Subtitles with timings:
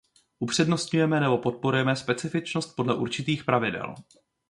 [0.39, 3.95] Upřednostňujeme nebo podporujeme specifičnost podle určitých pravidel.